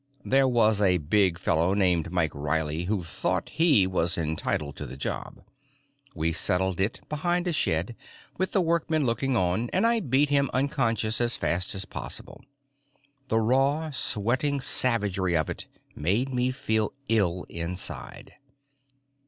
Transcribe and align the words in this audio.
There 0.25 0.47
was 0.47 0.81
a 0.81 0.97
big 0.97 1.37
fellow 1.37 1.75
named 1.75 2.11
Mike 2.11 2.31
Riley 2.33 2.85
who 2.85 3.03
thought 3.03 3.49
he 3.49 3.85
was 3.85 4.17
entitled 4.17 4.75
to 4.77 4.87
the 4.87 4.97
job. 4.97 5.43
We 6.15 6.33
settled 6.33 6.81
it 6.81 7.01
behind 7.07 7.47
a 7.47 7.53
shed, 7.53 7.95
with 8.35 8.51
the 8.51 8.61
workmen 8.61 9.05
looking 9.05 9.37
on, 9.37 9.69
and 9.71 9.85
I 9.85 9.99
beat 9.99 10.31
him 10.31 10.49
unconscious 10.55 11.21
as 11.21 11.35
fast 11.37 11.75
as 11.75 11.85
possible. 11.85 12.43
The 13.27 13.39
raw, 13.39 13.91
sweating 13.91 14.59
savagery 14.59 15.37
of 15.37 15.51
it 15.51 15.67
made 15.95 16.29
me 16.29 16.51
feel 16.51 16.93
ill 17.07 17.45
inside. 17.47 18.33